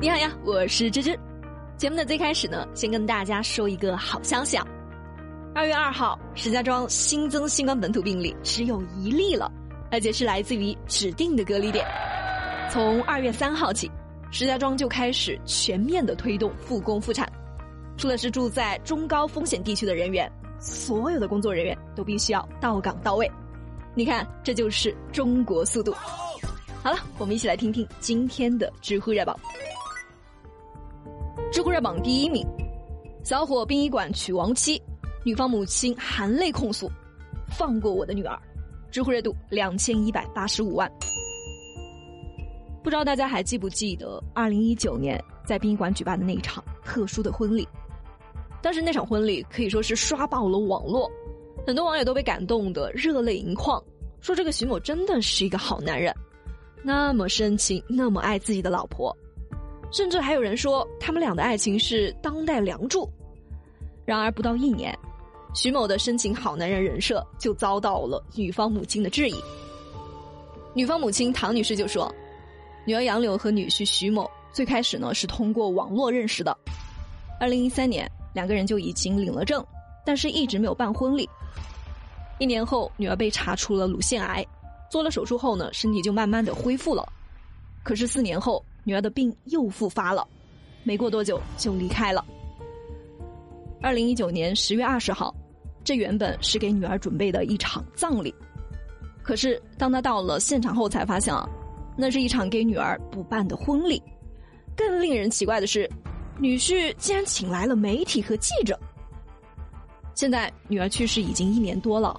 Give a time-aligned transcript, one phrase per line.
[0.00, 1.14] 你好呀，我是芝芝。
[1.76, 4.66] 节目的最开始呢，先跟大家说一个好消息啊！
[5.54, 9.52] 二月二号，石家庄新增新冠本土病例只有一例了，
[9.90, 11.84] 而且是来自于指定的隔离点。
[12.70, 13.90] 从二月三号起，
[14.30, 17.30] 石家庄就开始全面的推动复工复产。
[17.98, 23.30] 除了是住在中高风险地区的人员，所有的工作人员都必须要到岗到位。
[23.94, 25.94] 你看，这就是中国速度。
[26.82, 29.38] 好了，我们一起来听听今天的知乎热榜。
[31.52, 32.46] 知乎热榜第一名，
[33.24, 34.80] 小伙殡仪馆娶亡妻，
[35.24, 36.88] 女方母亲含泪控诉
[37.50, 38.40] ：“放过我的女儿。”
[38.88, 40.88] 知乎热度两千一百八十五万。
[42.84, 47.66] 不知道大家还记不记得，二零一九年在殡仪馆举办的那一场特殊的婚礼？
[48.62, 51.10] 当时那场婚礼可以说是刷爆了网络，
[51.66, 53.82] 很多网友都被感动的热泪盈眶，
[54.20, 56.14] 说这个徐某真的是一个好男人，
[56.84, 59.16] 那么深情，那么爱自己的老婆。
[59.92, 63.10] 甚至还有人说他们俩的爱情是当代梁祝。
[64.04, 64.96] 然而不到一年，
[65.54, 69.34] 徐某的深情好男人人设就遭到了女方母亲的质疑。
[70.74, 72.12] 女方母亲唐女士就说
[72.86, 76.56] ：“女儿杨柳和女婿徐某最开始呢是通过网络认识的，
[77.40, 79.64] 二零一三年两个人就已经领了证，
[80.06, 81.28] 但是一直没有办婚礼。
[82.38, 84.46] 一年后，女儿被查出了乳腺癌，
[84.88, 87.06] 做了手术后呢，身体就慢慢的恢复了。
[87.82, 90.26] 可是四年后。”女儿的病又复发了，
[90.82, 92.24] 没过多久就离开了。
[93.82, 95.34] 二零一九年十月二十号，
[95.82, 98.34] 这原本是给女儿准备的一场葬礼，
[99.22, 101.48] 可是当他到了现场后，才发现啊，
[101.96, 104.02] 那是一场给女儿补办的婚礼。
[104.76, 105.88] 更令人奇怪的是，
[106.38, 108.78] 女婿竟然请来了媒体和记者。
[110.14, 112.18] 现在女儿去世已经一年多了，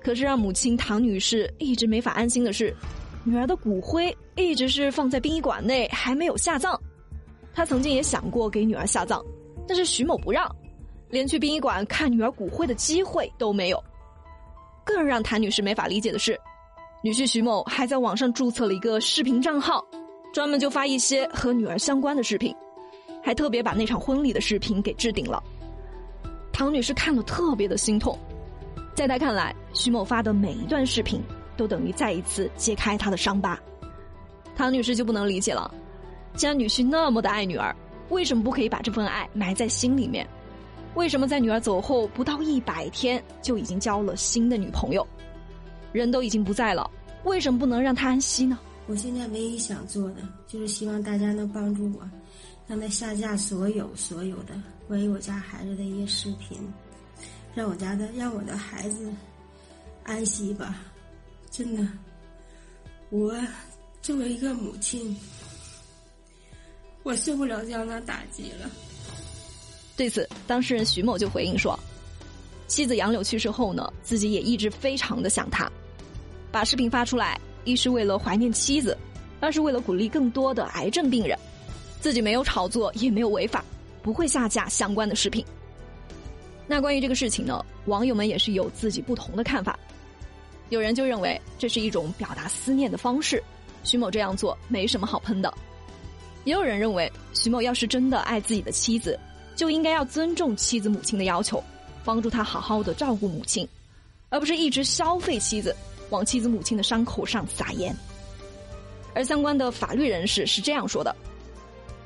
[0.00, 2.74] 可是让母亲唐女士一直没法安心的是。
[3.24, 6.80] 女儿的骨灰一直是放在殡仪馆内，还没有下葬。
[7.52, 9.22] 他曾经也想过给女儿下葬，
[9.66, 10.50] 但是徐某不让，
[11.10, 13.82] 连去殡仪馆看女儿骨灰的机会都没有。
[14.84, 16.38] 更让谭女士没法理解的是，
[17.02, 19.84] 女婿徐某还在网上注册了一个视频账号，
[20.32, 22.54] 专门就发一些和女儿相关的视频，
[23.22, 25.42] 还特别把那场婚礼的视频给置顶了。
[26.52, 28.18] 唐女士看了特别的心痛，
[28.94, 31.20] 在她看来，徐某发的每一段视频。
[31.58, 33.58] 都等于再一次揭开他的伤疤，
[34.56, 35.70] 唐女士就不能理解了。
[36.34, 37.74] 既然女婿那么的爱女儿，
[38.10, 40.26] 为什么不可以把这份爱埋在心里面？
[40.94, 45.06] 为什么在女儿走后不到一百天就已经交了新的女朋友？
[45.92, 46.88] 人都已经不在了，
[47.24, 48.58] 为什么不能让他安息呢？
[48.86, 52.08] 我现在唯一想做的，就是希望大家能帮助我，
[52.66, 54.54] 让他下架所有所有的
[54.86, 56.58] 关于我家孩子的一些视频，
[57.54, 59.12] 让我家的让我的孩子
[60.04, 60.76] 安息吧。
[61.58, 61.84] 真的，
[63.10, 63.34] 我
[64.00, 65.18] 作为一个母亲，
[67.02, 68.70] 我受不了这样的打击了。
[69.96, 71.76] 对此，当事人徐某就回应说
[72.68, 75.68] ：“妻子杨柳去世后呢，自己也一直非常的想他，
[76.52, 78.96] 把视频发出来，一是为了怀念妻子，
[79.40, 81.36] 二是为了鼓励更多的癌症病人。
[82.00, 83.64] 自己没有炒作，也没有违法，
[84.00, 85.44] 不会下架相关的视频。
[86.68, 89.76] 那关于这个事情呢，网友们也是有自己不同的看法。”
[90.70, 93.42] 有人就认为这是一种表达思念的方式，
[93.84, 95.52] 徐某这样做没什么好喷的。
[96.44, 99.18] 也有人认为，徐某要是真的爱自己的妻子，
[99.56, 101.62] 就应该要尊重妻子母亲的要求，
[102.04, 103.66] 帮助他好好的照顾母亲，
[104.28, 105.74] 而不是一直消费妻子，
[106.10, 107.94] 往妻子母亲的伤口上撒盐。
[109.14, 111.14] 而相关的法律人士是这样说的：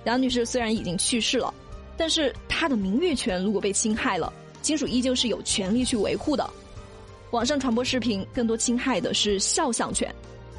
[0.04, 1.52] 杨女士虽然已经去世了，
[1.96, 6.48] 但是她的名誉权如果被侵害了，亲属依旧是有权利去维护的。
[7.32, 10.14] 网上传播视频更多侵害的是肖像权，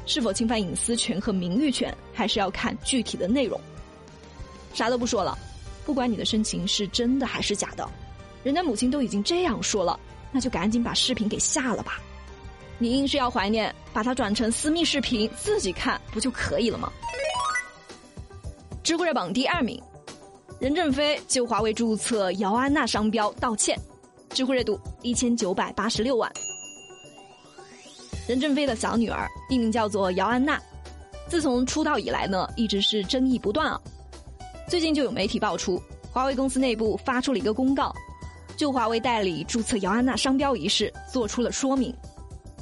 [0.06, 3.58] 是否侵犯隐私权和名誉权，还是要看具体的内容。
[4.72, 5.38] 啥都不说了，
[5.86, 7.88] 不管你的深情是真的还是假的，
[8.42, 9.98] 人家母亲都已经这样说了，
[10.32, 12.00] 那就赶紧把视频给下了吧。
[12.76, 16.92] 你硬是要怀念，把它转成私密视频自己看不就可以了吗？
[18.82, 19.80] 知乎热榜第二名，
[20.58, 23.78] 任正非就华为注册姚安娜商标道歉，
[24.30, 26.28] 知乎热度一千九百八十六万。
[28.26, 30.60] 任正非的小女儿艺名叫做姚安娜，
[31.28, 33.80] 自从出道以来呢，一直是争议不断啊。
[34.68, 35.80] 最近就有媒体爆出，
[36.10, 37.94] 华为公司内部发出了一个公告，
[38.56, 41.94] 就华为代理注册姚安娜商标一事做出了说明。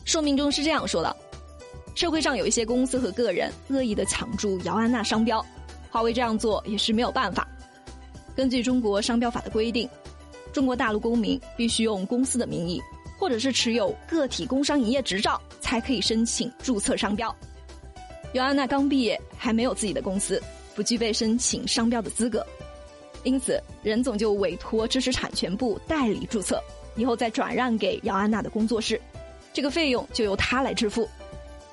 [0.04, 1.16] 说明中是这样说的：
[1.94, 5.44] 社会上有一些公司和个人恶意的抢注姚安娜商标，
[5.90, 7.46] 华为这样做也是没有办法。
[8.34, 9.88] 根据中国商标法的规定，
[10.52, 12.82] 中国大陆公民必须用公司的名义。
[13.22, 17.32] 或者是持有个体工商营业执照才可以申请注册商标。
[18.32, 20.42] 姚安娜刚毕业，还没有自己的公司，
[20.74, 22.44] 不具备申请商标的资格，
[23.22, 26.60] 因此任总就委托知识产权部代理注册，
[26.96, 29.00] 以后再转让给姚安娜的工作室，
[29.52, 31.08] 这个费用就由他来支付。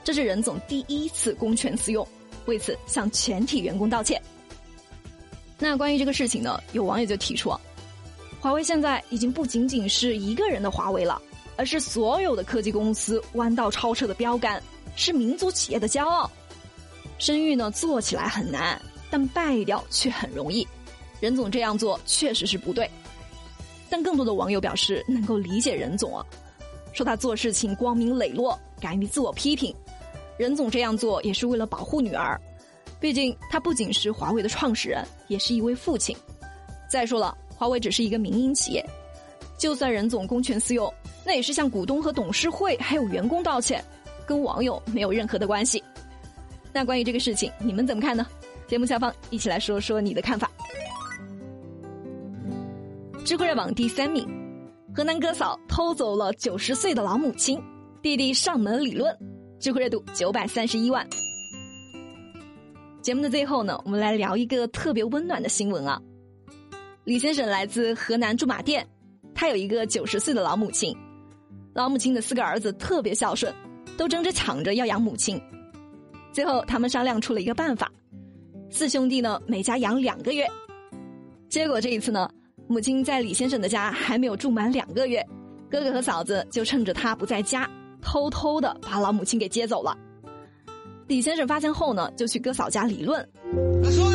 [0.03, 2.07] 这是任总第一次公权私用，
[2.45, 4.21] 为此向全体员工道歉。
[5.57, 7.51] 那关于这个事情呢，有网友就提出，
[8.39, 11.19] 华为现在已经不仅仅是一个人的华为了，
[11.59, 14.63] 而是所有的科技公司弯道超车的标杆，
[14.95, 16.31] 是民族企业的骄傲。
[17.17, 20.65] 声誉呢，做起来很难，但败掉却很容易。
[21.19, 22.89] 任总这样做确实是不对，
[23.89, 26.25] 但更多的网友表示能够理解任总啊，
[26.93, 29.75] 说他做事情光明磊落，敢于自我批评。
[30.37, 32.39] 任总这样做也是为了保护女儿，
[33.01, 36.15] 毕竟他不仅是华为的创始人，也是一位父亲。
[36.89, 38.81] 再说了，华为只是一个民营企业，
[39.57, 40.89] 就算任总公权私用，
[41.25, 43.83] 那也是向股东和董事会还有员工道歉，
[44.25, 45.83] 跟网友没有任何的关系。
[46.73, 48.25] 那关于这个事情，你们怎么看呢？
[48.67, 50.49] 节目下方一起来说说你的看法。
[53.25, 54.27] 知乎热榜第三名，
[54.95, 57.61] 河南哥嫂偷走了九十岁的老母亲，
[58.01, 59.15] 弟弟上门理论。
[59.59, 61.05] 知乎热度九百三十一万。
[63.01, 66.01] 节目的最后呢，我们来聊一个特别温暖的新闻啊。
[67.03, 68.87] 李先生来自河南驻马店，
[69.33, 70.95] 他有一个九十岁的老母亲，
[71.73, 73.53] 老母亲的四个儿子特别孝顺，
[73.97, 75.41] 都争着抢着要养母亲。
[76.31, 77.91] 最后他们商量出了一个办法，
[78.69, 80.47] 四兄弟呢每家养两个月。
[81.49, 82.29] 结果这一次呢，
[82.67, 85.25] 母亲在李先生的家还没有住满两个月，
[85.69, 87.69] 哥哥和嫂子就趁着他不在家。
[88.01, 89.97] 偷偷的把老母亲给接走了。
[91.07, 93.27] 李先生发现后呢，就去哥嫂家理论。
[93.83, 94.08] 他说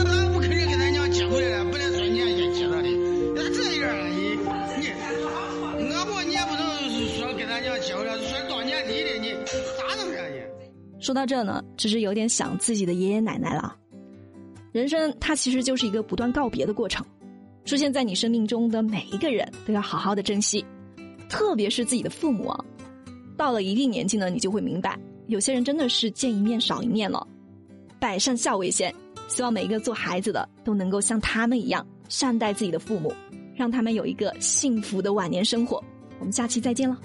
[11.05, 13.77] 说到这呢，只是有点想自己的爷爷奶奶了。
[14.73, 17.05] 人生它其实就是一个不断告别的过程，
[17.67, 20.65] 出现在你生命中的每一个人都要好好的珍惜，
[21.29, 22.65] 特别是自己的父母啊。
[23.37, 27.27] 到了一定年纪呢，你就会明白，有些人真的是见一面少一面了。
[28.01, 28.91] 百善孝为先，
[29.29, 33.13] 希望每一个做孩子的都能够像他们一样善待自己的父母，
[33.55, 35.85] 让他们有一个幸福的晚年生活。
[36.19, 36.99] 我们下期再见了。